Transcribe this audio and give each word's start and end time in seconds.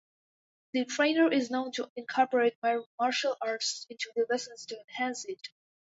The 0.73 0.85
trainer 0.85 1.31
is 1.31 1.51
known 1.51 1.73
to 1.73 1.91
incorporate 1.95 2.57
martial 2.99 3.37
arts 3.39 3.85
into 3.87 4.11
the 4.15 4.25
lessons 4.31 4.65
to 4.65 4.79
enhance 4.79 5.25
it. 5.25 5.49